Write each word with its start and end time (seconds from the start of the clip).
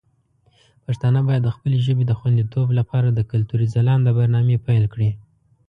پښتانه 0.85 1.19
باید 1.27 1.41
د 1.45 1.49
خپلې 1.55 1.77
ژبې 1.85 2.03
د 2.07 2.13
خوندیتوب 2.19 2.67
لپاره 2.79 3.07
د 3.11 3.19
کلتوري 3.31 3.67
ځلانده 3.73 4.11
برنامې 4.17 4.57
پیل 4.67 4.83
کړي. 4.93 5.11